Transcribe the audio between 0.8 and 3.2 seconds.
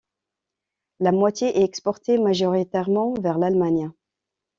La moitié est exportée, majoritairement